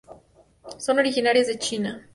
[0.79, 2.09] Son originarias de China.